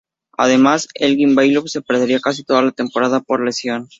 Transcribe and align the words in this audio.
Además, 0.35 0.87
Elgin 0.95 1.35
Baylor 1.35 1.69
se 1.69 1.83
perdería 1.83 2.19
casi 2.19 2.43
toda 2.43 2.63
la 2.63 2.71
temporada 2.71 3.19
por 3.19 3.45
lesión. 3.45 3.89